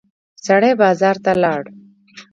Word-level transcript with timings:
سړی 0.45 0.71
بازار 0.81 1.15
ته 1.23 1.31
لاړ. 1.43 1.63